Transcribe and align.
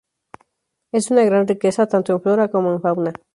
Es 0.91 1.09
de 1.09 1.13
una 1.13 1.25
gran 1.25 1.47
riqueza 1.47 1.85
tanto 1.85 2.13
en 2.13 2.21
flora 2.23 2.47
como 2.49 2.73
en 2.73 2.81
fauna. 2.81 3.13